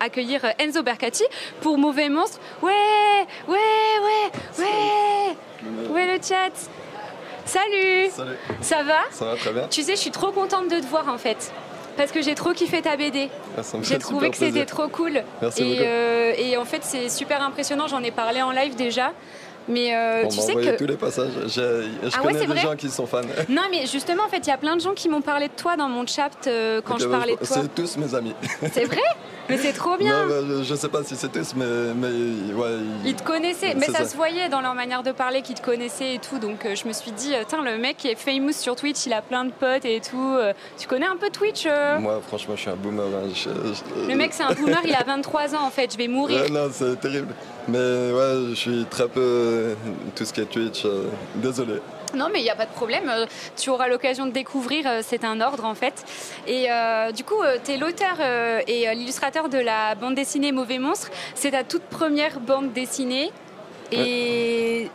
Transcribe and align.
accueillir 0.00 0.40
Enzo 0.58 0.82
Bercati 0.82 1.24
pour 1.60 1.78
Mauvais 1.78 2.08
Monstre. 2.08 2.38
Ouais, 2.62 2.72
ouais, 3.48 3.56
ouais, 3.56 4.64
ouais. 4.64 5.90
Ouais, 5.90 6.06
le 6.06 6.22
chat. 6.22 6.50
Salut. 7.44 8.10
Salut. 8.10 8.36
Ça 8.60 8.82
va? 8.82 9.00
Ça 9.10 9.24
va 9.26 9.36
très 9.36 9.52
bien. 9.52 9.66
Tu 9.70 9.82
sais, 9.82 9.96
je 9.96 10.00
suis 10.00 10.10
trop 10.10 10.32
contente 10.32 10.68
de 10.68 10.80
te 10.80 10.86
voir 10.86 11.08
en 11.08 11.18
fait. 11.18 11.52
Parce 11.96 12.10
que 12.10 12.22
j'ai 12.22 12.34
trop 12.34 12.52
kiffé 12.52 12.82
ta 12.82 12.96
BD. 12.96 13.28
Ah, 13.56 13.60
J'ai 13.82 13.98
trouvé 13.98 14.30
que 14.30 14.36
c'était 14.36 14.66
trop 14.66 14.88
cool. 14.88 15.22
Merci 15.40 15.62
et, 15.62 15.78
euh, 15.80 16.32
et 16.36 16.56
en 16.56 16.64
fait, 16.64 16.82
c'est 16.82 17.08
super 17.08 17.40
impressionnant. 17.42 17.86
J'en 17.86 18.02
ai 18.02 18.10
parlé 18.10 18.42
en 18.42 18.50
live 18.50 18.74
déjà. 18.74 19.12
Mais 19.68 19.94
euh, 19.94 20.26
tu 20.28 20.36
m'a 20.36 20.42
sais 20.42 20.54
que. 20.54 20.76
tous 20.76 20.86
les 20.86 20.96
passages. 20.96 21.30
Je 21.46 21.86
Ah 22.14 22.20
connais 22.20 22.40
des 22.40 22.46
vrai 22.46 22.60
gens 22.60 22.76
qui 22.76 22.90
sont 22.90 23.06
fans. 23.06 23.22
Non, 23.48 23.62
mais 23.70 23.86
justement, 23.86 24.24
en 24.24 24.28
fait, 24.28 24.38
il 24.38 24.48
y 24.48 24.52
a 24.52 24.58
plein 24.58 24.76
de 24.76 24.80
gens 24.80 24.92
qui 24.92 25.08
m'ont 25.08 25.22
parlé 25.22 25.48
de 25.48 25.54
toi 25.54 25.76
dans 25.76 25.88
mon 25.88 26.06
chat 26.06 26.30
euh, 26.46 26.80
quand 26.84 26.98
je 26.98 27.06
bah, 27.06 27.18
parlais 27.18 27.32
de 27.32 27.38
toi. 27.38 27.46
C'est 27.62 27.74
tous 27.74 27.96
mes 27.96 28.14
amis. 28.14 28.34
C'est 28.72 28.84
vrai 28.84 29.00
Mais 29.48 29.58
c'est 29.58 29.72
trop 29.72 29.96
bien. 29.96 30.24
Non, 30.24 30.28
bah, 30.28 30.62
je, 30.62 30.74
sais 30.74 30.88
pas 30.88 31.02
si 31.04 31.16
c'est 31.16 31.30
tous, 31.30 31.54
mais, 31.54 31.92
mais 31.94 32.52
ouais. 32.54 32.78
Ils 33.04 33.14
te 33.14 33.22
connaissaient, 33.22 33.74
mais 33.74 33.86
ça, 33.86 33.98
ça. 33.98 34.04
se 34.06 34.16
voyait 34.16 34.48
dans 34.48 34.60
leur 34.62 34.74
manière 34.74 35.02
de 35.02 35.12
parler 35.12 35.42
qu'ils 35.42 35.56
te 35.56 35.62
connaissaient 35.62 36.14
et 36.14 36.18
tout. 36.18 36.38
Donc 36.38 36.64
euh, 36.64 36.74
je 36.74 36.88
me 36.88 36.92
suis 36.94 37.10
dit, 37.12 37.34
euh, 37.34 37.42
tiens, 37.46 37.62
le 37.62 37.76
mec 37.76 37.98
qui 37.98 38.08
est 38.08 38.14
famous 38.14 38.52
sur 38.52 38.74
Twitch, 38.74 39.04
il 39.06 39.12
a 39.12 39.20
plein 39.22 39.44
de 39.44 39.52
potes 39.52 39.84
et 39.84 40.00
tout. 40.00 40.34
Euh, 40.38 40.52
tu 40.78 40.86
connais 40.88 41.06
un 41.06 41.16
peu 41.16 41.28
Twitch 41.30 41.64
euh 41.66 41.98
Moi, 41.98 42.20
franchement, 42.26 42.54
je 42.56 42.62
suis 42.62 42.70
un 42.70 42.76
boomer. 42.76 43.04
hein. 43.04 43.28
Je- 43.34 43.50
je- 43.50 44.08
Le 44.08 44.16
mec, 44.16 44.32
c'est 44.32 44.44
un 44.44 44.52
boomer, 44.54 44.80
il 44.84 44.94
a 44.94 45.02
23 45.04 45.54
ans 45.54 45.66
en 45.66 45.70
fait. 45.70 45.92
Je 45.92 45.98
vais 45.98 46.08
mourir. 46.08 46.40
Ouais, 46.42 46.48
non, 46.50 46.68
c'est 46.72 46.98
terrible. 47.00 47.34
Mais 47.68 47.78
ouais, 47.78 48.50
je 48.50 48.54
suis 48.54 48.86
très 48.90 49.08
peu 49.08 49.20
euh, 49.20 49.74
tout 50.14 50.24
ce 50.24 50.32
qui 50.32 50.40
est 50.40 50.46
Twitch. 50.46 50.84
euh, 50.84 51.04
désolé. 51.36 51.74
Non, 52.14 52.28
mais 52.32 52.38
il 52.38 52.44
n'y 52.44 52.50
a 52.50 52.54
pas 52.54 52.66
de 52.66 52.70
problème. 52.70 53.08
Euh, 53.08 53.26
Tu 53.56 53.70
auras 53.70 53.88
l'occasion 53.88 54.26
de 54.26 54.30
découvrir. 54.30 54.84
euh, 54.86 55.00
C'est 55.02 55.24
un 55.24 55.40
ordre, 55.40 55.64
en 55.64 55.74
fait. 55.74 56.04
Et 56.46 56.70
euh, 56.70 57.10
du 57.10 57.24
coup, 57.24 57.40
tu 57.64 57.72
es 57.72 57.76
l'auteur 57.76 58.16
euh, 58.20 58.60
et 58.68 58.88
euh, 58.88 58.94
de 59.42 59.58
la 59.58 59.94
bande 59.96 60.14
dessinée 60.14 60.52
Mauvais 60.52 60.78
Monstre. 60.78 61.10
C'est 61.34 61.50
ta 61.50 61.64
toute 61.64 61.82
première 61.82 62.40
bande 62.40 62.72
dessinée. 62.72 63.32
Et, 63.92 64.90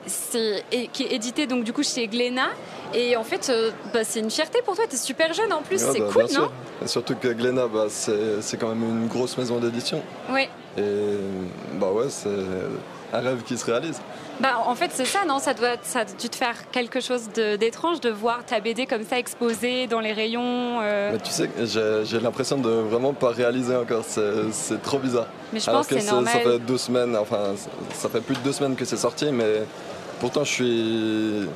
qui 0.92 1.04
est 1.04 1.14
éditée 1.14 1.48
donc 1.48 1.64
du 1.64 1.74
coup 1.74 1.84
chez 1.84 2.08
Glénat. 2.08 2.50
Et 2.94 3.16
en 3.16 3.24
fait, 3.24 3.50
euh, 3.50 3.72
bah, 3.94 4.04
c'est 4.04 4.20
une 4.20 4.32
fierté 4.32 4.62
pour 4.64 4.76
toi. 4.76 4.86
Tu 4.90 4.96
es 4.96 4.98
super 4.98 5.32
jeune 5.34 5.54
en 5.54 5.62
plus. 5.62 5.84
Ouais, 5.84 5.92
c'est 5.94 6.00
bah, 6.00 6.10
cool, 6.12 6.28
sûr. 6.28 6.42
non 6.82 6.88
Surtout 6.88 7.16
que 7.16 7.28
Glénat, 7.28 7.68
bah, 7.68 7.86
c'est 7.90 8.42
c'est 8.42 8.58
quand 8.58 8.70
même 8.70 8.82
une 8.82 9.08
grosse 9.08 9.38
maison 9.38 9.60
d'édition. 9.60 10.02
Ouais. 10.32 10.50
Et 10.80 11.78
bah 11.80 11.92
ouais, 11.92 12.06
c'est 12.10 12.30
un 13.14 13.20
rêve 13.20 13.42
qui 13.44 13.58
se 13.58 13.66
réalise. 13.66 14.00
Bah, 14.40 14.60
en 14.66 14.74
fait, 14.76 14.92
c'est 14.94 15.04
ça, 15.06 15.26
non? 15.28 15.40
Ça 15.40 15.54
doit, 15.54 15.76
ça 15.82 16.06
te 16.06 16.36
faire 16.36 16.56
quelque 16.72 17.02
chose 17.02 17.24
d'étrange 17.60 18.00
de 18.00 18.10
voir 18.10 18.46
ta 18.46 18.62
BD 18.62 18.86
comme 18.86 19.04
ça 19.04 19.20
exposée 19.20 19.86
dans 19.88 20.00
les 20.00 20.14
rayons. 20.14 20.80
euh. 20.82 21.12
Mais 21.12 21.18
tu 21.20 21.32
sais, 21.32 21.50
j'ai 21.66 22.20
l'impression 22.22 22.58
de 22.58 22.70
vraiment 22.70 23.14
pas 23.14 23.32
réaliser 23.32 23.76
encore. 23.76 24.04
C'est 24.06 24.82
trop 24.82 25.00
bizarre. 25.00 25.28
Mais 25.52 25.60
je 25.60 25.70
Alors 25.70 25.82
pense 25.82 25.88
que 25.90 25.96
que 25.96 26.02
ça 26.02 26.22
fait 26.24 26.60
deux 26.60 26.78
semaines, 26.78 27.18
enfin, 27.18 27.40
ça- 27.94 28.08
fait 28.08 28.22
plus 28.22 28.36
de 28.36 28.42
deux 28.42 28.54
semaines 28.54 28.76
que 28.78 28.86
c'est 28.86 28.96
sorti, 28.98 29.26
mais 29.32 29.64
pourtant 30.22 30.44
je 30.46 30.52
suis. 30.54 31.50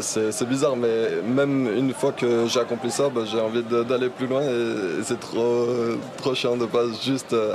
C'est 0.00 0.48
bizarre, 0.48 0.74
mais 0.76 1.22
même 1.24 1.68
une 1.76 1.94
fois 1.94 2.10
que 2.12 2.46
j'ai 2.48 2.58
accompli 2.60 2.90
ça, 2.90 3.08
bah, 3.08 3.22
j'ai 3.24 3.40
envie 3.40 3.62
d'aller 3.62 4.08
plus 4.08 4.26
loin 4.26 4.42
et 4.42 5.02
c'est 5.04 5.20
trop, 5.20 5.66
trop 6.18 6.34
chiant 6.34 6.56
de 6.56 6.66
pas 6.66 6.82
juste 7.02 7.32
euh, 7.32 7.54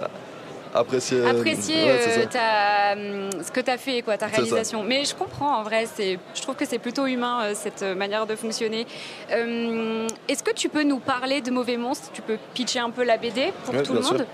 apprécier. 0.73 1.25
apprécier 1.25 1.83
Ouais, 1.83 1.99
c'est 2.01 2.19
euh, 2.19 2.25
ta, 2.25 2.93
hum, 2.93 3.43
ce 3.43 3.51
que 3.51 3.59
tu 3.61 3.71
as 3.71 3.77
fait, 3.77 4.01
quoi, 4.01 4.17
ta 4.17 4.27
réalisation. 4.27 4.83
Mais 4.83 5.05
je 5.05 5.15
comprends, 5.15 5.57
en 5.59 5.63
vrai, 5.63 5.85
je 5.97 6.41
trouve 6.41 6.55
que 6.55 6.65
c'est 6.65 6.79
plutôt 6.79 7.05
humain, 7.05 7.39
euh, 7.43 7.51
cette 7.55 7.83
euh, 7.83 7.95
manière 7.95 8.25
de 8.25 8.35
fonctionner. 8.35 8.85
Euh, 9.31 10.07
est-ce 10.27 10.43
que 10.43 10.51
tu 10.53 10.69
peux 10.69 10.83
nous 10.83 10.99
parler 10.99 11.41
de 11.41 11.51
Mauvais 11.51 11.77
Monstres? 11.77 12.09
Tu 12.13 12.21
peux 12.21 12.37
pitcher 12.53 12.79
un 12.79 12.89
peu 12.89 13.03
la 13.03 13.17
BD 13.17 13.51
pour 13.65 13.73
Ouais, 13.75 13.83
tout 13.83 13.93
le 13.93 14.01
sûr. 14.01 14.13
monde 14.13 14.25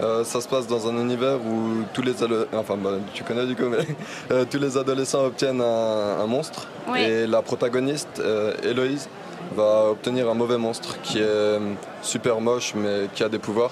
Euh, 0.00 0.24
ça 0.24 0.40
se 0.40 0.48
passe 0.48 0.66
dans 0.66 0.88
un 0.88 0.96
univers 0.96 1.36
où 1.36 1.82
tous 1.92 2.00
les 2.00 2.14
enfin 2.54 2.76
bah, 2.78 2.92
tu 3.12 3.22
connais 3.24 3.44
du 3.44 3.54
coup 3.54 3.66
mais 3.68 3.84
euh, 4.30 4.46
tous 4.50 4.58
les 4.58 4.78
adolescents 4.78 5.26
obtiennent 5.26 5.60
un, 5.60 6.18
un 6.18 6.26
monstre 6.26 6.66
et 6.96 7.26
la 7.26 7.42
protagoniste 7.42 8.18
euh, 8.18 8.54
Héloïse 8.64 9.06
va 9.54 9.88
obtenir 9.90 10.30
un 10.30 10.34
mauvais 10.34 10.56
monstre 10.56 10.98
qui 11.02 11.18
est 11.18 11.22
euh, 11.22 11.58
super 12.00 12.40
moche 12.40 12.72
mais 12.74 13.08
qui 13.14 13.22
a 13.22 13.28
des 13.28 13.38
pouvoirs 13.38 13.70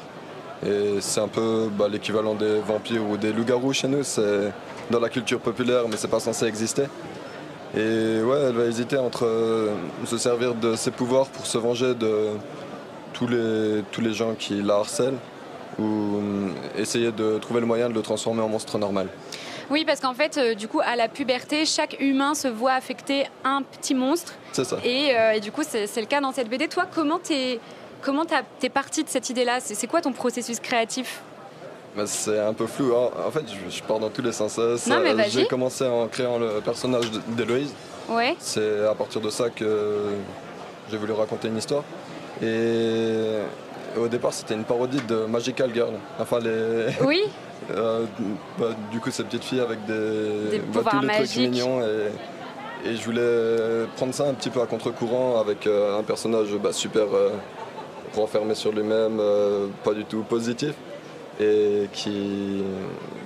et 0.67 1.01
c'est 1.01 1.21
un 1.21 1.29
peu 1.29 1.69
bah, 1.73 1.89
l'équivalent 1.91 2.35
des 2.35 2.61
vampires 2.61 3.03
ou 3.09 3.17
des 3.17 3.33
loups-garous 3.33 3.73
chez 3.73 3.89
nous 3.89 4.03
c'est 4.03 4.53
dans 4.91 5.01
la 5.01 5.09
culture 5.09 5.41
populaire 5.41 5.83
mais 5.89 5.97
c'est 5.97 6.09
pas 6.09 6.21
censé 6.21 6.47
exister 6.47 6.85
et 7.75 7.79
ouais 8.23 8.39
elle 8.49 8.55
va 8.55 8.65
hésiter 8.65 8.99
entre 8.99 9.25
euh, 9.25 9.75
se 10.05 10.19
servir 10.19 10.55
de 10.55 10.77
ses 10.77 10.91
pouvoirs 10.91 11.27
pour 11.29 11.47
se 11.47 11.59
venger 11.59 11.95
de 11.95 12.31
tous 13.13 13.27
les, 13.27 13.83
tous 13.91 14.01
les 14.01 14.13
gens 14.13 14.35
qui 14.35 14.61
la 14.63 14.77
harcèlent 14.77 15.19
ou 15.79 15.83
hum, 15.83 16.55
essayer 16.77 17.13
de 17.13 17.39
trouver 17.39 17.61
le 17.61 17.67
moyen 17.67 17.89
de 17.89 17.95
le 17.95 18.03
transformer 18.03 18.43
en 18.43 18.49
monstre 18.49 18.79
normal. 18.79 19.09
Oui, 19.71 19.85
parce 19.85 20.01
qu'en 20.01 20.15
fait, 20.15 20.37
euh, 20.37 20.55
du 20.55 20.67
coup, 20.67 20.81
à 20.85 20.97
la 20.97 21.09
puberté, 21.09 21.65
chaque 21.65 21.97
humain 22.01 22.35
se 22.35 22.49
voit 22.49 22.73
affecter 22.73 23.27
un 23.45 23.63
petit 23.63 23.95
monstre. 23.95 24.35
C'est 24.53 24.65
ça. 24.65 24.79
Et, 24.85 25.15
euh, 25.17 25.33
et 25.33 25.41
du 25.41 25.53
coup, 25.53 25.63
c'est 25.63 26.01
le 26.01 26.07
cas 26.07 26.21
dans 26.21 26.33
cette 26.33 26.49
BD. 26.49 26.67
Toi, 26.67 26.87
comment 26.93 27.21
t'es, 27.21 27.61
comment 28.03 28.25
t'as- 28.25 28.43
t'es 28.59 28.69
parti 28.69 29.05
de 29.05 29.09
cette 29.09 29.29
idée-là? 29.31 29.59
C'est, 29.61 29.87
quoi 29.87 30.01
ton 30.01 30.13
processus 30.13 30.61
créatif? 30.61 31.21
Mais 31.97 32.07
c'est 32.07 32.39
un 32.39 32.53
peu 32.55 32.67
flou. 32.67 32.93
En, 32.95 33.11
en 33.27 33.31
fait, 33.31 33.43
je, 33.49 33.75
je 33.77 33.83
pars 33.83 33.99
dans 33.99 34.11
tous 34.11 34.23
les 34.23 34.33
sens. 34.33 34.59
Vas-y. 34.59 35.31
J'ai 35.31 35.47
commencé 35.47 35.85
en 35.87 36.07
créant 36.07 36.39
le 36.39 36.61
personnage 36.61 37.11
d'Héloïse. 37.29 37.73
Ouais. 38.09 38.37
C'est 38.39 38.87
à 38.87 38.95
partir 38.95 39.21
de 39.21 39.31
ça 39.31 39.51
que 39.51 40.05
j'ai 40.91 40.97
voulu 40.97 41.13
raconter 41.13 41.49
une 41.49 41.57
histoire. 41.59 41.83
Et 42.43 43.39
au 43.99 44.09
départ, 44.09 44.33
c'était 44.33 44.55
une 44.55 44.65
parodie 44.65 45.01
de 45.09 45.27
Magical 45.27 45.71
Girl. 45.75 45.93
Enfin, 46.19 46.39
les, 46.39 46.87
Oui. 47.05 47.23
euh, 47.73 48.05
bah, 48.59 48.67
du 48.91 49.01
coup, 49.01 49.11
ces 49.11 49.25
petites 49.25 49.45
filles 49.45 49.61
avec 49.61 49.85
des, 49.87 50.51
Des 50.51 50.59
bah, 50.59 50.65
pouvoirs 50.73 50.95
tous 50.95 51.01
les 51.01 51.09
trucs 51.09 51.19
magiques. 51.21 51.51
mignons. 51.51 51.81
Et, 51.83 52.89
et 52.89 52.97
je 52.97 53.05
voulais 53.05 53.87
prendre 53.97 54.15
ça 54.15 54.25
un 54.29 54.35
petit 54.35 54.49
peu 54.51 54.61
à 54.63 54.67
contre-courant 54.67 55.39
avec 55.41 55.67
euh, 55.67 55.99
un 55.99 56.03
personnage 56.03 56.49
bah, 56.63 56.73
super 56.73 57.03
euh, 57.15 57.31
renfermé 58.15 58.55
sur 58.55 58.73
lui-même, 58.73 59.19
euh, 59.21 59.69
pas 59.85 59.95
du 59.95 60.05
tout 60.05 60.23
positif, 60.23 60.75
et 61.41 61.89
qui, 61.93 62.63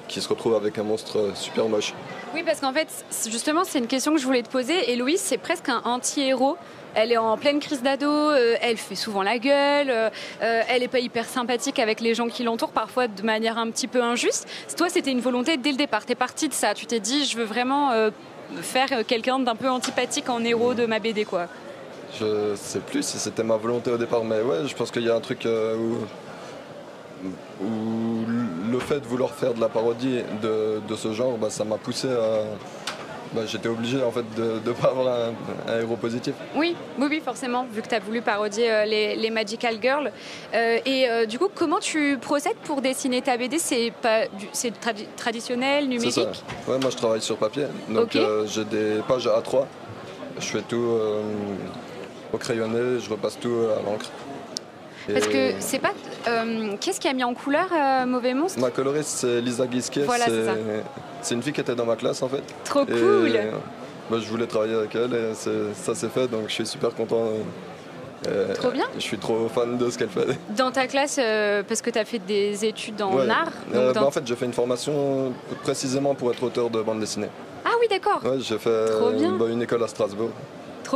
qui 0.09 0.21
se 0.21 0.28
retrouve 0.28 0.55
avec 0.55 0.78
un 0.78 0.84
monstre 0.84 1.33
super 1.34 1.69
moche. 1.69 1.95
Oui, 2.34 2.43
parce 2.45 2.61
qu'en 2.61 2.72
fait, 2.72 2.89
justement, 3.31 3.65
c'est 3.65 3.78
une 3.78 3.87
question 3.87 4.12
que 4.12 4.21
je 4.21 4.27
voulais 4.27 4.43
te 4.43 4.50
poser. 4.50 4.91
Héloïse, 4.91 5.21
c'est 5.21 5.39
presque 5.39 5.69
un 5.69 5.83
anti-héros. 5.84 6.56
Elle 6.97 7.11
est 7.11 7.17
en 7.17 7.37
pleine 7.37 7.59
crise 7.59 7.83
d'ado, 7.83 8.09
euh, 8.09 8.55
elle 8.61 8.77
fait 8.77 8.94
souvent 8.94 9.25
la 9.25 9.39
gueule, 9.39 9.91
euh, 9.91 10.11
euh, 10.43 10.62
elle 10.69 10.83
n'est 10.83 10.89
pas 10.89 11.00
hyper 11.00 11.25
sympathique 11.25 11.81
avec 11.81 12.00
les 12.00 12.15
gens 12.15 12.28
qui 12.28 12.44
l'entourent, 12.44 12.71
parfois 12.71 13.09
de 13.09 13.23
manière 13.23 13.59
un 13.59 13.69
petit 13.71 13.89
peu 13.89 14.00
injuste. 14.00 14.47
Toi, 14.77 14.89
c'était 14.89 15.11
une 15.11 15.21
volonté 15.21 15.56
dès 15.56 15.73
le 15.73 15.77
départ. 15.77 16.06
T'es 16.06 16.15
parti 16.15 16.49
de 16.49 16.55
ça. 16.55 16.73
Tu 16.73 16.87
t'es 16.87 17.00
dit, 17.00 17.25
je 17.25 17.37
veux 17.37 17.44
vraiment 17.44 17.91
euh, 17.91 18.11
faire 18.62 18.89
euh, 18.93 19.03
quelqu'un 19.06 19.39
d'un 19.39 19.56
peu 19.56 19.69
antipathique 19.69 20.28
en 20.28 20.44
héros 20.44 20.75
de 20.75 20.87
ma 20.87 20.99
BD, 20.99 21.25
quoi. 21.25 21.49
Je 22.19 22.55
sais 22.57 22.81
plus 22.81 23.03
si 23.05 23.19
c'était 23.19 23.43
ma 23.43 23.57
volonté 23.57 23.91
au 23.91 23.97
départ, 23.99 24.25
mais 24.25 24.41
ouais, 24.41 24.67
je 24.67 24.75
pense 24.75 24.91
qu'il 24.91 25.03
y 25.03 25.11
a 25.11 25.15
un 25.17 25.21
truc 25.21 25.47
euh, 25.47 25.77
où, 25.77 27.65
où 27.65 28.25
le 28.71 28.79
fait 28.79 29.01
de 29.01 29.07
vouloir 29.07 29.31
faire 29.31 29.55
de 29.55 29.61
la 29.61 29.69
parodie 29.69 30.21
de, 30.43 30.81
de 30.87 30.95
ce 30.97 31.13
genre, 31.13 31.37
bah, 31.39 31.51
ça 31.51 31.65
m'a 31.65 31.77
poussé 31.77 32.09
à. 32.09 32.43
bah, 33.35 33.43
J'étais 33.47 33.69
obligé 33.69 34.03
en 34.03 34.11
fait 34.11 34.25
de 34.37 34.61
ne 34.65 34.73
pas 34.75 34.89
avoir 34.89 35.09
un, 35.09 35.73
un 35.73 35.81
héros 35.81 35.97
positif. 35.97 36.35
Oui, 36.55 36.77
oui, 36.99 37.21
forcément, 37.25 37.67
vu 37.73 37.83
que 37.83 37.89
tu 37.89 37.95
as 37.95 38.01
voulu 38.01 38.21
parodier 38.23 38.71
euh, 38.71 38.85
les, 38.85 39.17
les 39.17 39.31
Magical 39.31 39.79
Girls. 39.83 40.11
Euh, 40.55 40.79
et 40.85 41.09
euh, 41.09 41.27
du 41.27 41.39
coup, 41.39 41.49
comment 41.55 41.79
tu 41.81 42.19
procèdes 42.21 42.57
pour 42.65 42.81
dessiner 42.81 43.23
ta 43.23 43.37
BD 43.37 43.59
C'est 43.59 43.93
pas 44.03 44.23
c'est 44.53 44.73
traditionnel, 45.17 45.89
numérique 45.89 46.13
ça. 46.13 46.31
Ouais, 46.69 46.79
moi 46.79 46.91
je 46.91 46.97
travaille 46.97 47.23
sur 47.23 47.37
papier, 47.37 47.65
donc 47.89 48.17
j'ai 48.47 48.65
des 48.65 49.01
pages 49.09 49.27
A3. 49.27 49.65
Je 50.39 50.47
fais 50.47 50.63
tout 50.63 50.85
au 52.35 52.39
crayonné, 52.39 53.01
je 53.01 53.09
repasse 53.11 53.39
tout 53.39 53.55
à 53.79 53.83
l'encre. 53.89 54.07
Parce 55.13 55.27
que 55.29 55.53
c'est 55.61 55.79
pas. 55.81 55.93
euh, 56.29 56.73
Qu'est-ce 56.81 56.99
qui 56.99 57.09
a 57.09 57.13
mis 57.13 57.25
en 57.25 57.35
couleur 57.35 57.67
euh, 57.73 58.07
Mauvais 58.07 58.33
Monstre? 58.33 58.59
Ma 58.61 58.71
coloriste 58.71 59.11
c'est 59.19 59.41
Lisa 59.43 59.67
Guisquet, 59.67 60.03
Voilà, 60.05 60.25
c'est 60.27 60.45
ça. 60.47 60.53
c'est 61.21 61.35
une 61.35 61.43
fille 61.43 61.53
qui 61.53 61.61
était 61.61 61.75
dans 61.75 61.85
ma 61.85 61.97
classe 61.97 62.23
en 62.23 62.29
fait. 62.29 62.43
Trop 62.65 62.83
Et, 62.85 62.87
cool 62.93 63.31
bah, 64.11 64.19
je 64.21 64.29
voulais 64.29 64.47
travailler 64.47 64.75
avec 64.75 64.95
elle 64.95 65.15
et 65.15 65.35
ça 65.35 65.95
s'est 65.95 66.09
fait 66.09 66.27
donc 66.29 66.43
je 66.49 66.53
suis 66.55 66.67
super 66.67 66.95
content. 66.95 67.29
Euh, 68.27 68.55
Trop 68.55 68.71
bien. 68.71 68.87
Je 68.97 69.01
suis 69.03 69.19
trop 69.19 69.47
fan 69.49 69.77
de 69.77 69.91
ce 69.91 69.99
qu'elle 69.99 70.09
fait. 70.09 70.27
Dans 70.57 70.71
ta 70.71 70.87
classe, 70.87 71.19
euh, 71.21 71.63
parce 71.67 71.83
que 71.83 71.91
tu 71.91 71.99
as 71.99 72.07
fait 72.07 72.19
des 72.21 72.65
études 72.65 73.01
en 73.03 73.15
Ouais. 73.17 73.29
art. 73.29 73.49
Euh, 73.75 73.93
bah, 73.93 74.05
en 74.07 74.11
fait 74.11 74.27
j'ai 74.27 74.37
fait 74.37 74.47
une 74.47 74.55
formation 74.55 75.33
précisément 75.63 76.15
pour 76.15 76.31
être 76.33 76.43
auteur 76.43 76.71
de 76.71 76.81
bande 76.81 77.01
dessinée. 77.01 77.29
Ah 77.67 77.71
oui, 77.81 77.87
d'accord. 77.91 78.21
Ouais, 78.25 78.39
j'ai 78.41 78.59
fait 78.59 78.87
Trop 78.87 79.11
bien. 79.11 79.33
bah, 79.33 79.47
une 79.51 79.61
école 79.61 79.83
à 79.83 79.89
Strasbourg. 79.89 80.31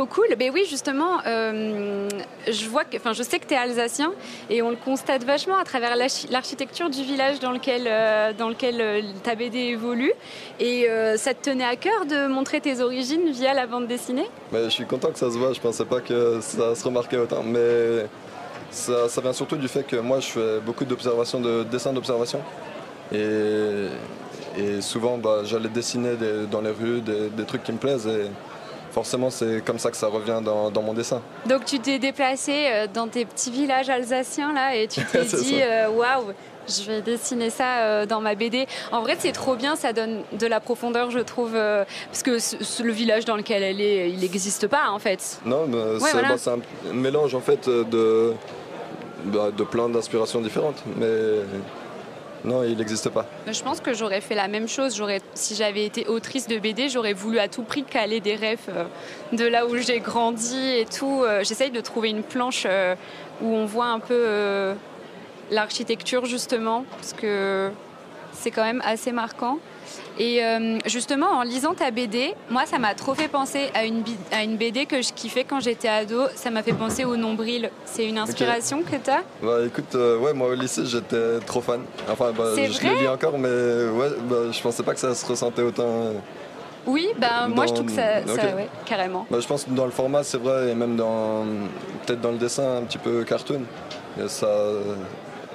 Cool. 0.05 0.27
Ben 0.37 0.51
oui, 0.53 0.65
justement, 0.69 1.19
euh, 1.27 2.07
je 2.47 2.69
vois 2.69 2.83
que, 2.85 2.95
enfin, 2.97 3.13
je 3.13 3.21
sais 3.21 3.37
que 3.39 3.45
tu 3.45 3.53
es 3.53 3.57
alsacien 3.57 4.13
et 4.49 4.61
on 4.61 4.69
le 4.69 4.75
constate 4.77 5.23
vachement 5.23 5.57
à 5.57 5.63
travers 5.65 5.95
l'archi- 5.95 6.27
l'architecture 6.31 6.89
du 6.89 7.03
village 7.03 7.39
dans 7.39 7.51
lequel, 7.51 7.83
euh, 7.85 8.31
dans 8.33 8.49
lequel 8.49 8.79
euh, 8.79 9.01
ta 9.23 9.35
BD 9.35 9.57
évolue. 9.59 10.13
Et 10.59 10.87
ça 11.17 11.33
te 11.33 11.49
tenait 11.49 11.65
à 11.65 11.75
cœur 11.75 12.05
de 12.05 12.27
montrer 12.27 12.61
tes 12.61 12.81
origines 12.81 13.29
via 13.31 13.53
la 13.53 13.67
bande 13.67 13.87
dessinée? 13.87 14.27
Mais 14.51 14.63
je 14.65 14.69
suis 14.69 14.85
content 14.85 15.11
que 15.11 15.19
ça 15.19 15.29
se 15.31 15.37
voit, 15.37 15.53
je 15.53 15.59
pensais 15.59 15.85
pas 15.85 15.99
que 16.01 16.39
ça 16.41 16.75
se 16.75 16.83
remarquait 16.83 17.17
autant. 17.17 17.43
Mais 17.43 18.05
ça, 18.71 19.07
vient 19.21 19.33
surtout 19.33 19.57
du 19.57 19.67
fait 19.67 19.83
que 19.83 19.95
moi 19.97 20.19
je 20.19 20.27
fais 20.27 20.59
beaucoup 20.65 20.85
d'observations, 20.85 21.39
de 21.39 21.63
dessins 21.63 21.93
d'observation. 21.93 22.39
Et, 23.13 23.87
souvent 24.81 25.17
bah, 25.17 25.41
j'allais 25.45 25.69
dessiner 25.69 26.15
des- 26.15 26.45
dans 26.47 26.61
les 26.61 26.71
rues 26.71 27.01
des, 27.01 27.29
des 27.29 27.43
trucs 27.45 27.63
qui 27.63 27.71
me 27.71 27.77
plaisent 27.77 28.07
et 28.07 28.25
forcément 28.91 29.29
c'est 29.29 29.63
comme 29.65 29.79
ça 29.79 29.91
que 29.91 29.97
ça 29.97 30.07
revient 30.07 30.39
dans, 30.43 30.69
dans 30.71 30.81
mon 30.81 30.93
dessin. 30.93 31.21
Donc 31.45 31.65
tu 31.65 31.79
t'es 31.79 31.99
déplacé 31.99 32.67
euh, 32.67 32.87
dans 32.91 33.07
tes 33.07 33.25
petits 33.25 33.51
villages 33.51 33.89
alsaciens 33.89 34.53
là 34.53 34.75
et 34.75 34.87
tu 34.87 35.03
t'es 35.11 35.23
dit 35.23 35.59
euh, 35.61 35.89
waouh, 35.89 36.33
je 36.67 36.83
vais 36.83 37.01
dessiner 37.01 37.49
ça 37.49 37.79
euh, 37.79 38.05
dans 38.05 38.21
ma 38.21 38.35
BD. 38.35 38.67
En 38.91 39.01
vrai, 39.01 39.15
c'est 39.19 39.31
trop 39.31 39.55
bien, 39.55 39.75
ça 39.75 39.93
donne 39.93 40.21
de 40.31 40.47
la 40.47 40.59
profondeur, 40.59 41.11
je 41.11 41.19
trouve, 41.19 41.53
parce 41.53 42.23
que 42.23 42.83
le 42.83 42.91
village 42.91 43.25
dans 43.25 43.35
lequel 43.35 43.63
elle 43.63 43.81
est, 43.81 44.09
il 44.09 44.19
n'existe 44.19 44.67
pas 44.67 44.89
en 44.91 44.99
fait. 44.99 45.39
Non, 45.45 45.65
mais 45.67 45.99
c'est 45.99 46.11
voilà. 46.11 46.29
bah, 46.29 46.35
c'est 46.37 46.51
un 46.51 46.93
mélange 46.93 47.35
en 47.35 47.41
fait 47.41 47.67
de, 47.69 48.33
bah, 49.25 49.49
de 49.55 49.63
plein 49.63 49.89
d'inspirations 49.89 50.41
différentes. 50.41 50.83
Mais 50.97 51.07
non, 52.43 52.63
il 52.63 52.77
n'existe 52.77 53.09
pas. 53.09 53.25
Je 53.47 53.61
pense 53.61 53.81
que 53.81 53.93
j'aurais 53.93 54.21
fait 54.21 54.35
la 54.35 54.47
même 54.47 54.67
chose. 54.67 55.01
Si 55.33 55.55
j'avais 55.55 55.85
été 55.85 56.07
autrice 56.07 56.47
de 56.47 56.57
BD, 56.57 56.87
j'aurais 56.89 57.13
voulu 57.13 57.39
à 57.39 57.47
tout 57.47 57.63
prix 57.63 57.83
caler 57.83 58.21
des 58.21 58.35
rêves 58.35 58.59
euh, 58.69 58.85
de 59.33 59.45
là 59.45 59.65
où 59.65 59.75
j'ai 59.75 59.99
grandi 59.99 60.57
et 60.57 60.85
tout. 60.85 61.23
Euh, 61.23 61.43
J'essaye 61.43 61.71
de 61.71 61.81
trouver 61.81 62.09
une 62.09 62.23
planche 62.23 62.63
euh, 62.65 62.95
où 63.41 63.53
on 63.53 63.65
voit 63.65 63.87
un 63.87 63.99
peu 63.99 64.75
l'architecture 65.51 66.25
justement, 66.25 66.85
parce 66.91 67.13
que 67.13 67.71
c'est 68.39 68.51
quand 68.51 68.63
même 68.63 68.81
assez 68.85 69.11
marquant. 69.11 69.57
Et 70.17 70.43
euh, 70.43 70.77
justement, 70.85 71.27
en 71.27 71.43
lisant 71.43 71.73
ta 71.73 71.91
BD, 71.91 72.35
moi, 72.49 72.63
ça 72.65 72.77
m'a 72.77 72.93
trop 72.93 73.13
fait 73.15 73.27
penser 73.29 73.69
à 73.73 73.85
une, 73.85 74.03
à 74.31 74.43
une 74.43 74.57
BD 74.57 74.85
que 74.85 75.01
je 75.01 75.13
kiffais 75.13 75.45
quand 75.45 75.59
j'étais 75.61 75.87
ado. 75.87 76.23
Ça 76.35 76.51
m'a 76.51 76.61
fait 76.61 76.73
penser 76.73 77.05
au 77.05 77.15
nombril. 77.15 77.69
C'est 77.85 78.05
une 78.05 78.17
inspiration 78.17 78.81
que 78.83 78.97
tu 78.97 79.09
as 79.09 79.23
Bah 79.41 79.59
écoute, 79.65 79.95
euh, 79.95 80.17
ouais, 80.19 80.33
moi 80.33 80.49
au 80.49 80.53
lycée 80.55 80.85
j'étais 80.85 81.39
trop 81.45 81.61
fan. 81.61 81.81
Enfin, 82.11 82.31
bah, 82.37 82.51
je 82.55 82.61
le 82.87 82.99
lis 83.01 83.07
encore, 83.07 83.37
mais 83.39 83.47
ouais, 83.47 84.09
bah, 84.29 84.51
je 84.51 84.61
pensais 84.61 84.83
pas 84.83 84.93
que 84.93 84.99
ça 84.99 85.15
se 85.15 85.25
ressentait 85.25 85.61
autant. 85.63 85.83
euh. 85.87 86.13
Oui, 86.85 87.07
ben 87.17 87.49
moi 87.49 87.65
je 87.67 87.73
trouve 87.73 87.85
que 87.87 87.91
ça, 87.91 88.21
ouais, 88.55 88.67
carrément. 88.85 89.25
Bah, 89.29 89.39
je 89.39 89.47
pense 89.47 89.63
que 89.65 89.69
dans 89.71 89.85
le 89.85 89.91
format, 89.91 90.23
c'est 90.23 90.37
vrai, 90.37 90.71
et 90.71 90.75
même 90.75 90.95
dans 90.95 91.45
peut-être 92.05 92.21
dans 92.21 92.31
le 92.31 92.37
dessin 92.37 92.77
un 92.77 92.81
petit 92.83 92.97
peu 92.97 93.23
cartoon. 93.23 93.61
Ça, 94.27 94.47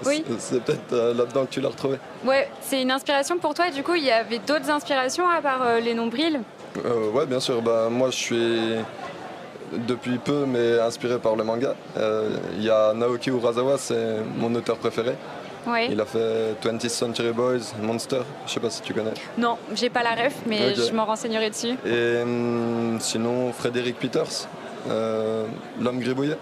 Oui. 0.05 0.25
c'est- 0.39 0.61
peut-être 0.63 0.93
euh, 0.93 1.15
là-dedans 1.15 1.45
que 1.47 1.51
tu 1.51 1.61
l'as 1.61 1.69
retrouvé. 1.69 1.99
Ouais, 2.25 2.49
c'est 2.61 2.81
une 2.83 2.91
inspiration 2.91 3.39
pour 3.39 3.55
toi. 3.55 3.71
Du 3.71 3.83
coup, 3.83 3.95
il 3.95 4.05
y 4.05 4.11
avait 4.11 4.39
d'autres 4.39 4.71
inspirations 4.71 5.29
à 5.29 5.41
part 5.41 5.63
euh, 5.63 5.81
les 5.81 5.95
nombrils? 5.95 6.41
Euh, 6.85 7.11
ouais, 7.11 7.27
bien 7.27 7.41
sûr. 7.41 7.63
Bah, 7.63 7.89
moi, 7.91 8.11
je 8.11 8.17
suis 8.17 8.61
depuis 9.73 10.19
peu, 10.19 10.45
mais 10.47 10.79
inspiré 10.81 11.19
par 11.19 11.37
le 11.37 11.45
manga. 11.45 11.75
Euh, 11.97 12.31
Il 12.57 12.65
y 12.65 12.71
a 12.71 12.93
Naoki 12.95 13.31
Urasawa, 13.31 13.79
c'est 13.79 14.17
mon 14.37 14.55
auteur 14.55 14.77
préféré. 14.77 15.15
Ouais. 15.67 15.89
Il 15.91 15.99
a 16.01 16.05
fait 16.05 16.55
20th 16.63 16.89
Century 16.91 17.33
Boys, 17.33 17.73
Monster. 17.81 18.21
Je 18.47 18.53
sais 18.53 18.61
pas 18.61 18.69
si 18.69 18.83
tu 18.83 18.93
connais. 18.93 19.15
Non, 19.39 19.57
j'ai 19.75 19.89
pas 19.89 20.03
la 20.03 20.11
ref, 20.15 20.35
mais 20.47 20.75
je 20.75 20.93
m'en 20.93 21.07
renseignerai 21.07 21.49
dessus. 21.51 21.75
Et 21.87 22.21
hum, 22.23 22.99
sinon, 23.01 23.51
Frédéric 23.53 23.99
Peters, 23.99 24.47
L'homme 25.81 26.01
gribouillé. 26.01 26.35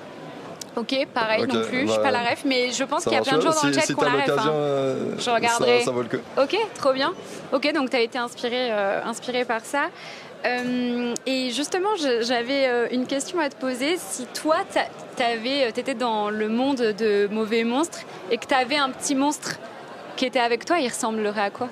Ok, 0.75 1.07
pareil 1.13 1.45
non 1.47 1.61
plus, 1.69 1.81
je 1.83 1.87
bah, 1.87 1.93
suis 1.93 2.03
pas 2.03 2.11
la 2.11 2.21
ref, 2.21 2.45
mais 2.47 2.71
je 2.73 2.83
pense 2.85 3.05
qu'il 3.05 3.13
y 3.13 3.17
a 3.17 3.21
plein 3.21 3.37
de 3.37 3.43
gens 3.43 3.51
dans 3.53 3.67
le 3.67 3.73
chat 3.75 3.81
si 3.83 3.95
qui 3.95 4.01
ont 4.01 4.05
la 4.05 4.13
ref. 4.13 4.31
hein. 4.31 4.51
euh, 4.55 5.15
Je 5.19 5.31
regarderai. 5.31 5.79
Ça, 5.81 5.85
ça 5.87 5.91
vaut 5.91 6.03
le 6.03 6.09
coup. 6.09 6.17
Ok, 6.41 6.57
trop 6.79 6.93
bien. 6.95 7.13
Ok, 7.53 7.71
donc 7.75 7.91
tu 7.91 7.97
as 7.97 8.01
été 8.01 8.17
inspiré, 8.17 8.69
euh, 8.73 9.03
inspiré 9.05 9.45
par 9.45 9.61
ça. 9.65 9.89
Euh, 10.47 11.15
et 11.27 11.51
justement, 11.51 11.95
je- 12.01 12.23
j'avais 12.23 12.67
euh, 12.69 12.87
une 12.91 13.07
question 13.07 13.39
à 13.39 13.49
te 13.51 13.55
poser. 13.57 13.97
Si 13.99 14.25
toi, 14.27 14.57
tu 15.17 15.81
étais 15.81 15.95
dans 15.95 16.31
le 16.31 16.49
monde 16.49 16.79
de 16.79 17.29
mauvais 17.31 17.65
monstres 17.65 18.01
et 18.31 18.39
que 18.39 18.47
tu 18.47 18.55
avais 18.55 18.77
un 18.77 18.89
petit 18.91 19.15
monstre 19.15 19.59
qui 20.17 20.25
était 20.25 20.41
avec 20.41 20.65
toi, 20.65 20.79
il 20.79 20.89
ressemblerait 20.89 21.43
à 21.43 21.51
quoi? 21.51 21.69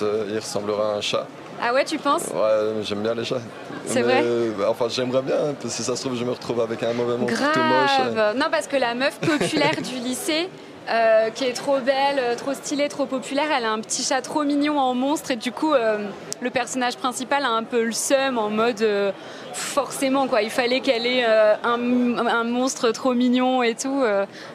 Il 0.00 0.36
ressemblera 0.36 0.92
à 0.92 0.96
un 0.96 1.00
chat. 1.00 1.26
Ah 1.62 1.74
ouais, 1.74 1.84
tu 1.84 1.98
penses? 1.98 2.24
Ouais, 2.28 2.82
j'aime 2.82 3.02
bien 3.02 3.14
les 3.14 3.24
chats. 3.24 3.40
C'est 3.86 4.02
vrai? 4.02 4.22
Bah, 4.58 4.66
Enfin, 4.70 4.86
j'aimerais 4.88 5.22
bien, 5.22 5.34
hein, 5.36 5.54
parce 5.60 5.64
que 5.64 5.68
si 5.70 5.82
ça 5.82 5.94
se 5.96 6.00
trouve, 6.04 6.16
je 6.18 6.24
me 6.24 6.30
retrouve 6.32 6.60
avec 6.60 6.82
un 6.82 6.92
mauvais 6.94 7.16
monstre 7.18 7.52
tout 7.52 7.60
moche. 7.60 8.14
Grave. 8.14 8.36
Non, 8.36 8.46
parce 8.50 8.66
que 8.66 8.76
la 8.76 8.94
meuf 8.94 9.18
populaire 9.20 9.76
du 9.76 9.96
lycée, 9.96 10.48
euh, 10.90 11.28
qui 11.30 11.44
est 11.44 11.52
trop 11.52 11.78
belle, 11.78 12.18
euh, 12.18 12.34
trop 12.34 12.54
stylée, 12.54 12.88
trop 12.88 13.04
populaire, 13.04 13.46
elle 13.56 13.64
a 13.66 13.70
un 13.72 13.80
petit 13.80 14.02
chat 14.02 14.22
trop 14.22 14.42
mignon 14.44 14.78
en 14.78 14.94
monstre 14.94 15.32
et 15.32 15.36
du 15.36 15.52
coup, 15.52 15.74
euh, 15.74 15.98
le 16.40 16.50
personnage 16.50 16.96
principal 16.96 17.44
a 17.44 17.50
un 17.50 17.62
peu 17.62 17.84
le 17.84 17.92
seum 17.92 18.38
en 18.38 18.48
mode 18.48 18.80
euh, 18.80 19.12
forcément 19.52 20.26
quoi. 20.28 20.40
Il 20.42 20.50
fallait 20.50 20.80
qu'elle 20.80 21.06
ait 21.06 21.24
un, 21.24 22.18
un 22.26 22.44
monstre 22.44 22.90
trop 22.92 23.12
mignon 23.12 23.62
et 23.62 23.74
tout. 23.74 24.02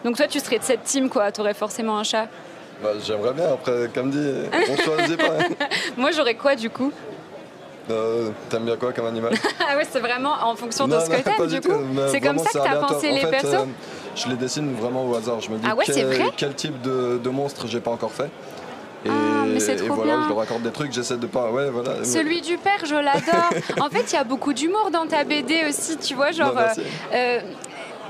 Donc 0.03 0.15
toi, 0.17 0.27
tu 0.27 0.39
serais 0.39 0.57
de 0.57 0.63
cette 0.63 0.83
team 0.83 1.09
quoi. 1.09 1.31
T'aurais 1.31 1.53
forcément 1.53 1.97
un 1.99 2.03
chat. 2.03 2.27
Bah, 2.83 2.89
j'aimerais 3.05 3.33
bien, 3.33 3.53
après, 3.53 3.89
comme 3.93 4.11
dit, 4.11 4.31
on 4.69 4.75
choisit 4.77 5.17
pas. 5.17 5.37
Moi, 5.97 6.11
j'aurais 6.11 6.35
quoi 6.35 6.55
du 6.55 6.69
coup? 6.69 6.91
Euh, 7.89 8.29
T'aimes 8.49 8.65
bien 8.65 8.75
quoi 8.77 8.91
comme 8.93 9.05
animal? 9.05 9.33
Ah 9.67 9.77
ouais, 9.77 9.83
c'est 9.89 9.99
vraiment 9.99 10.33
en 10.43 10.55
fonction 10.55 10.87
de 10.87 10.99
ce 10.99 11.05
que 11.09 11.21
t'aimes 11.21 11.47
du 11.47 11.61
coup. 11.61 11.73
C'est 12.11 12.19
comme 12.21 12.39
ça 12.39 12.49
que 12.59 12.63
t'as 12.63 12.75
pensé 12.77 13.09
En 13.09 13.13
les 13.13 13.19
fait, 13.21 13.29
persos? 13.29 13.53
euh, 13.53 13.65
Je 14.15 14.27
les 14.29 14.35
dessine 14.35 14.73
vraiment 14.75 15.05
au 15.07 15.15
hasard. 15.15 15.39
Je 15.41 15.49
me 15.51 15.57
dis 15.57 15.67
Ah 15.69 15.75
ouais, 15.75 15.85
quel, 15.85 16.31
quel 16.35 16.53
type 16.55 16.81
de, 16.81 17.19
de 17.23 17.29
monstre 17.29 17.67
j'ai 17.67 17.79
pas 17.79 17.91
encore 17.91 18.11
fait. 18.11 18.29
Et, 19.05 19.09
Ah, 19.09 19.45
mais 19.47 19.59
c'est 19.59 19.73
et 19.73 19.85
trop 19.85 19.93
voilà, 19.95 20.15
bien. 20.15 20.23
je 20.23 20.29
leur 20.29 20.41
accorde 20.41 20.63
des 20.63 20.71
trucs, 20.71 20.91
j'essaie 20.91 21.17
de 21.17 21.27
pas. 21.27 21.51
Ouais, 21.51 21.69
voilà. 21.69 22.03
Celui 22.03 22.41
du 22.41 22.57
père, 22.57 22.83
je 22.85 22.95
l'adore. 22.95 23.51
en 23.79 23.89
fait, 23.91 24.11
il 24.11 24.15
y 24.15 24.17
a 24.17 24.23
beaucoup 24.23 24.51
d'humour 24.53 24.89
dans 24.91 25.05
ta 25.05 25.23
BD 25.23 25.63
aussi, 25.69 25.95
tu 25.97 26.15
vois, 26.15 26.31
genre. 26.31 26.53
Non, 26.55 26.61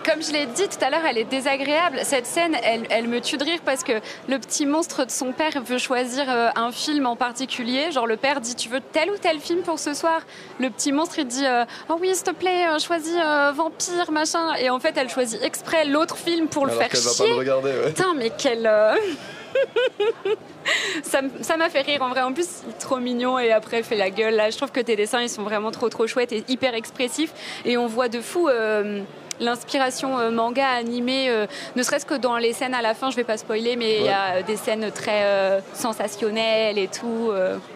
comme 0.05 0.21
je 0.21 0.31
l'ai 0.31 0.45
dit 0.45 0.67
tout 0.67 0.83
à 0.85 0.89
l'heure, 0.89 1.05
elle 1.09 1.17
est 1.17 1.23
désagréable. 1.23 1.99
Cette 2.03 2.25
scène, 2.25 2.55
elle, 2.63 2.85
elle 2.89 3.07
me 3.07 3.19
tue 3.21 3.37
de 3.37 3.43
rire 3.43 3.59
parce 3.65 3.83
que 3.83 3.93
le 4.27 4.37
petit 4.39 4.65
monstre 4.65 5.05
de 5.05 5.11
son 5.11 5.31
père 5.31 5.61
veut 5.63 5.77
choisir 5.79 6.25
euh, 6.29 6.49
un 6.55 6.71
film 6.71 7.05
en 7.07 7.15
particulier. 7.15 7.91
Genre, 7.91 8.05
le 8.07 8.15
père 8.17 8.39
dit 8.41 8.55
Tu 8.55 8.69
veux 8.69 8.81
tel 8.81 9.09
ou 9.09 9.17
tel 9.17 9.39
film 9.39 9.61
pour 9.61 9.79
ce 9.79 9.93
soir? 9.93 10.21
Le 10.59 10.69
petit 10.69 10.91
monstre, 10.91 11.19
il 11.19 11.25
dit 11.27 11.45
euh, 11.45 11.65
Oh 11.89 11.97
oui, 11.99 12.13
s'il 12.13 12.23
te 12.23 12.31
plaît, 12.31 12.67
euh, 12.67 12.79
choisis 12.79 13.15
euh, 13.17 13.51
Vampire, 13.55 14.11
machin. 14.11 14.53
Et 14.59 14.69
en 14.69 14.79
fait, 14.79 14.95
elle 14.97 15.09
choisit 15.09 15.41
exprès 15.43 15.85
l'autre 15.85 16.17
film 16.17 16.47
pour 16.47 16.65
le 16.65 16.71
faire 16.71 16.89
qu'elle 16.89 17.01
va 17.01 17.11
chier. 17.11 17.25
pas 17.25 17.31
le 17.31 17.37
regarder, 17.39 17.69
ouais. 17.71 17.87
Putain, 17.87 18.13
mais 18.15 18.31
quel. 18.37 18.65
euh, 18.67 18.95
ça 21.03 21.57
m'a 21.57 21.69
fait 21.69 21.81
rire 21.81 22.01
en 22.01 22.09
vrai. 22.09 22.21
En 22.21 22.33
plus, 22.33 22.47
il 22.65 22.69
est 22.71 22.77
trop 22.79 22.97
mignon 22.97 23.39
et 23.39 23.51
après, 23.51 23.79
il 23.79 23.83
fait 23.83 23.95
la 23.95 24.09
gueule. 24.09 24.35
Là, 24.35 24.49
je 24.49 24.57
trouve 24.57 24.71
que 24.71 24.79
tes 24.81 24.95
dessins, 24.95 25.21
ils 25.21 25.29
sont 25.29 25.43
vraiment 25.43 25.71
trop 25.71 25.89
trop 25.89 26.07
chouettes 26.07 26.31
et 26.31 26.43
hyper 26.47 26.73
expressifs. 26.73 27.33
Et 27.65 27.77
on 27.77 27.87
voit 27.87 28.09
de 28.09 28.21
fou. 28.21 28.47
euh, 28.49 29.01
L'inspiration 29.39 30.17
euh, 30.19 30.31
manga 30.31 30.67
animé, 30.67 31.29
euh, 31.29 31.45
ne 31.75 31.83
serait-ce 31.83 32.05
que 32.05 32.13
dans 32.15 32.37
les 32.37 32.53
scènes 32.53 32.73
à 32.73 32.81
la 32.81 32.93
fin, 32.93 33.09
je 33.11 33.15
vais 33.15 33.23
pas 33.23 33.37
spoiler, 33.37 33.75
mais 33.75 33.97
il 33.99 34.05
y 34.05 34.09
a 34.09 34.41
des 34.43 34.55
scènes 34.55 34.91
très 34.91 35.23
euh, 35.23 35.59
sensationnelles 35.73 36.77
et 36.77 36.87
tout. 36.87 37.31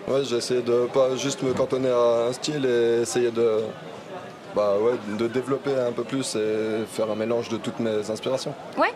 Ouais, 0.07 0.23
j'ai 0.23 0.37
essayé 0.37 0.61
de 0.61 0.87
pas 0.93 1.15
juste 1.15 1.41
me 1.43 1.53
cantonner 1.53 1.89
à 1.89 2.27
un 2.29 2.33
style 2.33 2.65
et 2.65 3.01
essayer 3.01 3.31
de, 3.31 3.59
bah 4.55 4.73
ouais, 4.79 4.93
de 5.17 5.27
développer 5.27 5.71
un 5.75 5.91
peu 5.91 6.03
plus 6.03 6.35
et 6.35 6.85
faire 6.91 7.09
un 7.11 7.15
mélange 7.15 7.49
de 7.49 7.57
toutes 7.57 7.79
mes 7.79 8.09
inspirations. 8.09 8.53
Ouais. 8.77 8.93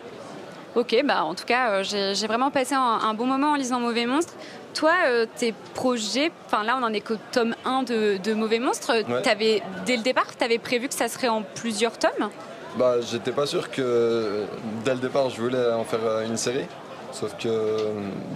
Ok, 0.74 0.96
bah 1.04 1.22
en 1.22 1.34
tout 1.36 1.44
cas, 1.44 1.70
euh, 1.70 1.82
j'ai 1.84 2.26
vraiment 2.26 2.50
passé 2.50 2.74
un, 2.74 2.80
un 3.04 3.14
bon 3.14 3.26
moment 3.26 3.50
en 3.52 3.54
lisant 3.54 3.78
Mauvais 3.78 4.06
Monstre. 4.06 4.32
Toi, 4.74 4.90
euh, 5.06 5.24
tes 5.36 5.54
projets, 5.74 6.32
enfin 6.46 6.64
là 6.64 6.76
on 6.80 6.82
en 6.82 6.92
est 6.92 7.00
qu'au 7.00 7.14
tome 7.30 7.54
1 7.64 7.84
de, 7.84 8.16
de 8.16 8.34
Mauvais 8.34 8.58
Monstre, 8.58 8.90
Ouais. 9.08 9.60
Dès 9.86 9.96
le 9.96 10.02
départ, 10.02 10.26
tu 10.36 10.42
avais 10.42 10.58
prévu 10.58 10.88
que 10.88 10.94
ça 10.94 11.06
serait 11.06 11.28
en 11.28 11.42
plusieurs 11.42 11.96
tomes? 11.96 12.28
Bah, 12.76 13.00
j'étais 13.00 13.30
pas 13.30 13.46
sûr 13.46 13.70
que 13.70 14.46
dès 14.84 14.94
le 14.94 15.00
départ 15.00 15.30
je 15.30 15.40
voulais 15.40 15.72
en 15.72 15.84
faire 15.84 16.04
euh, 16.04 16.26
une 16.26 16.36
série, 16.36 16.66
sauf 17.12 17.36
que 17.36 17.76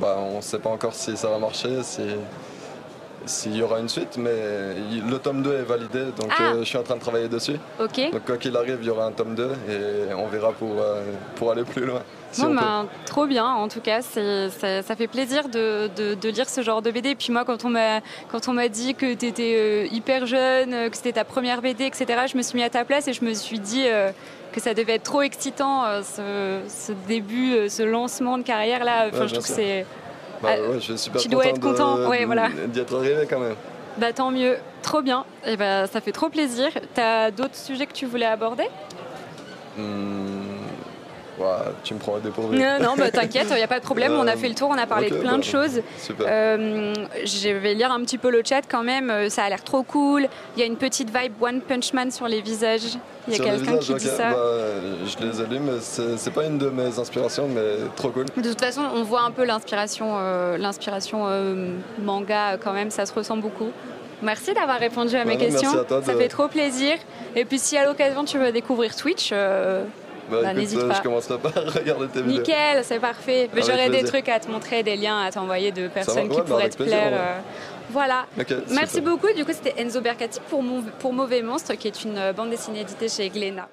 bah, 0.01 0.17
on 0.17 0.41
sait 0.41 0.61
pas 0.61 0.71
encore 0.71 0.95
si 0.95 1.17
ça 1.17 1.29
va 1.29 1.39
marcher, 1.39 1.81
s'il 3.29 3.57
y 3.57 3.63
aura 3.63 3.79
une 3.79 3.89
suite, 3.89 4.17
mais 4.17 4.35
il- 4.91 5.09
le 5.09 5.19
tome 5.19 5.43
2 5.43 5.55
est 5.55 5.63
validé, 5.63 6.07
donc 6.19 6.31
Ah. 6.39 6.43
euh, 6.55 6.59
je 6.61 6.65
suis 6.65 6.79
en 6.79 6.83
train 6.83 6.97
de 6.97 7.01
travailler 7.01 7.29
dessus. 7.29 7.57
Donc 7.79 8.25
quoi 8.27 8.37
qu'il 8.37 8.57
arrive, 8.57 8.79
il 8.81 8.87
y 8.87 8.91
aura 8.91 9.05
un 9.05 9.13
tome 9.13 9.35
2 9.35 9.51
et 9.69 10.13
on 10.15 10.27
verra 10.27 10.53
pour, 10.53 10.81
euh, 10.81 11.03
pour 11.37 11.53
aller 11.53 11.65
plus 11.65 11.85
loin. 11.85 12.01
si 12.33 12.43
Bon, 12.43 12.55
ben, 12.55 12.87
trop 13.07 13.27
bien, 13.27 13.47
en 13.47 13.69
tout 13.69 13.81
cas, 13.81 14.03
c'est, 14.03 14.51
ça, 14.51 14.83
ça 14.83 14.97
fait 14.97 15.07
plaisir 15.07 15.49
de, 15.49 15.89
de- 15.97 16.15
de 16.15 16.29
lire 16.29 16.49
ce 16.49 16.61
genre 16.63 16.83
de 16.83 16.91
BD. 16.91 17.15
Puis 17.15 17.33
moi, 17.33 17.45
quand 17.47 17.65
on 17.65 17.71
m'a, 17.71 18.01
quand 18.31 18.49
on 18.49 18.53
m'a 18.53 18.69
dit 18.69 18.95
que 18.95 19.15
tu 19.15 19.27
étais 19.27 19.89
hyper 19.91 20.27
jeune, 20.27 20.75
euh, 20.75 20.89
que 20.91 20.97
c'était 20.97 21.13
ta 21.13 21.25
première 21.25 21.63
BD, 21.63 21.85
etc., 21.87 22.07
je 22.31 22.37
me 22.37 22.43
suis 22.43 22.57
mis 22.59 22.65
à 22.65 22.71
ta 22.71 22.85
place 22.85 23.09
et 23.09 23.13
je 23.15 23.25
me 23.25 23.33
suis 23.33 23.59
dit 23.59 23.85
euh, 23.87 24.11
que 24.53 24.61
ça 24.61 24.75
devait 24.75 24.95
être 24.97 25.05
trop 25.05 25.23
excitant, 25.23 25.85
euh, 25.87 26.03
ce, 26.03 26.69
ce 26.69 26.93
début, 27.07 27.55
euh, 27.55 27.69
ce 27.71 27.83
lancement 27.83 28.37
de 28.37 28.43
carrière-là. 28.43 29.07
Enfin, 29.09 29.21
Ouais, 29.21 29.29
je 29.29 29.35
trouve 29.35 29.47
que 29.47 29.53
c'est... 29.55 29.87
Bah, 30.43 30.51
ah, 30.53 30.61
ouais, 30.61 30.75
je 30.75 30.81
suis 30.81 30.99
super 30.99 31.21
tu 31.21 31.29
dois 31.29 31.47
être 31.47 31.61
content, 31.61 32.09
ouais, 32.09 32.25
voilà. 32.25 32.49
d'y 32.69 32.81
être 32.81 32.97
arrivé 32.97 33.27
quand 33.29 33.41
même. 33.41 33.57
Bah 33.97 34.13
tant 34.13 34.31
mieux, 34.31 34.57
trop 34.83 35.03
bien. 35.03 35.25
Et 35.45 35.57
ben 35.57 35.87
ça 35.87 36.01
fait 36.01 36.13
trop 36.13 36.29
plaisir. 36.29 36.69
T'as 36.95 37.33
d'autres 37.33 37.57
sujets 37.57 37.87
que 37.87 37.93
tu 37.93 38.07
voulais 38.07 38.27
aborder? 38.27 38.69
Hmm, 41.39 41.73
tu 41.85 41.95
me 41.95 41.99
prends 41.99 42.17
à 42.17 42.21
dépourvu. 42.21 42.59
Non, 42.59 42.79
non, 42.81 42.95
bah, 42.97 43.11
t'inquiète, 43.13 43.47
il 43.51 43.57
n'y 43.57 43.63
a 43.63 43.69
pas 43.69 43.81
de 43.81 43.85
problème. 43.85 44.13
on 44.13 44.27
a 44.27 44.37
fait 44.37 44.49
le 44.49 44.55
tour, 44.55 44.69
on 44.71 44.79
a 44.79 44.87
parlé 44.87 45.11
de 45.11 45.17
plein 45.17 45.39
de 45.39 45.43
bah, 45.43 45.51
choses. 45.51 45.83
je 46.19 47.49
vais 47.57 47.75
lire 47.75 47.93
un 47.93 48.01
petit 48.01 48.19
peu 48.19 48.31
le 48.31 48.43
chat 48.45 48.63
quand 48.69 48.83
même. 48.83 49.31
Ça 49.31 49.45
a 49.45 49.49
l'air 49.49 49.63
trop 49.63 49.83
cool. 49.83 50.29
Il 50.57 50.61
y 50.61 50.63
a 50.63 50.67
une 50.67 50.77
petite 50.77 51.17
vibe 51.17 51.33
One 51.41 51.61
Punch 51.61 51.93
Man 51.93 52.11
sur 52.11 52.29
les 52.29 52.41
visages. 52.41 52.99
Il 53.27 53.37
y 53.37 53.41
a 53.41 53.45
quelqu'un 53.45 53.77
qui 53.79 53.95
dit 53.95 54.07
ça. 54.07 54.31
Bah, 54.31 54.37
je 55.05 55.27
les 55.27 55.41
allume. 55.41 55.71
C'est 55.81 56.33
pas 56.33 56.45
une 56.45 56.59
de 56.59 56.69
mes 56.71 56.99
inspirations, 56.99 57.49
mais 57.49 57.89
trop 57.97 58.11
cool. 58.11 58.27
De 58.37 58.49
toute 58.49 58.61
façon, 58.61 58.83
on 58.95 59.03
voit 59.03 59.23
un 59.23 59.31
peu 59.31 59.45
l'inspiration, 59.45 60.19
l'inspiration 60.59 61.27
manga 62.03 62.57
quand 62.63 62.73
même. 62.73 62.91
Ça 62.91 63.07
se 63.07 63.13
ressent 63.13 63.37
beaucoup. 63.37 63.71
Merci 64.23 64.53
d'avoir 64.53 64.79
répondu 64.79 65.15
à 65.17 65.25
mes 65.25 65.37
questions. 65.37 65.71
Ça 65.89 66.15
fait 66.15 66.29
trop 66.29 66.49
plaisir. 66.49 66.97
Et 67.37 67.45
puis 67.45 67.59
si 67.59 67.77
à 67.77 67.85
l'occasion 67.85 68.25
tu 68.25 68.39
veux 68.39 68.53
découvrir 68.53 68.97
Twitch, 68.97 69.31
euh, 69.33 69.85
bah, 70.31 70.39
bah, 70.43 70.55
n'hésite 70.55 70.87
pas. 70.87 70.95
Je 70.95 71.03
commencerai 71.03 71.39
pas 71.39 71.53
à 71.57 71.71
regarder 71.79 72.09
tes 72.09 72.23
vidéos. 72.23 72.39
Nickel, 72.39 72.85
c'est 72.85 73.01
parfait. 73.01 73.49
J'aurai 73.55 73.89
des 73.91 74.05
trucs 74.05 74.29
à 74.29 74.41
te 74.41 74.51
montrer, 74.51 74.83
des 74.83 74.97
liens 74.97 75.21
à 75.21 75.31
t'envoyer 75.31 75.73
de 75.73 75.89
personnes 75.89 76.29
qui 76.29 76.41
pourraient 76.43 76.71
te 76.71 76.83
plaire. 76.83 77.13
Euh, 77.13 77.39
voilà. 77.91 78.27
Merci 78.71 79.01
beaucoup. 79.01 79.33
Du 79.35 79.45
coup, 79.45 79.53
c'était 79.53 79.81
Enzo 79.81 80.01
Bercati 80.01 80.41
pour, 80.49 80.63
pour 80.99 81.13
Mauvais 81.13 81.43
Monstre, 81.43 81.75
qui 81.75 81.89
est 81.89 82.05
une 82.05 82.33
bande 82.37 82.51
dessinée 82.51 82.81
éditée 82.81 83.09
chez 83.09 83.29
Glénat. 83.31 83.69